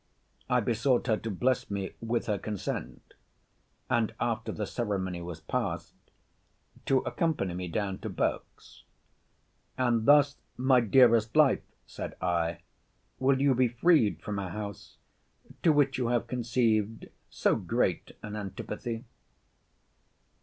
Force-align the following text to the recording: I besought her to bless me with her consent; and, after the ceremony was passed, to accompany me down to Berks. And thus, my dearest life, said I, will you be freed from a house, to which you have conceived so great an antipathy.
I 0.49 0.61
besought 0.61 1.05
her 1.05 1.17
to 1.17 1.29
bless 1.29 1.69
me 1.69 1.91
with 2.01 2.25
her 2.25 2.39
consent; 2.39 3.13
and, 3.87 4.15
after 4.19 4.51
the 4.51 4.65
ceremony 4.65 5.21
was 5.21 5.41
passed, 5.41 5.93
to 6.87 7.01
accompany 7.01 7.53
me 7.53 7.67
down 7.67 7.99
to 7.99 8.09
Berks. 8.09 8.81
And 9.77 10.07
thus, 10.07 10.37
my 10.57 10.79
dearest 10.81 11.35
life, 11.35 11.61
said 11.85 12.15
I, 12.19 12.61
will 13.19 13.39
you 13.39 13.53
be 13.53 13.67
freed 13.67 14.23
from 14.23 14.39
a 14.39 14.49
house, 14.49 14.97
to 15.61 15.71
which 15.71 15.99
you 15.99 16.07
have 16.07 16.25
conceived 16.25 17.07
so 17.29 17.55
great 17.55 18.09
an 18.23 18.35
antipathy. 18.35 19.05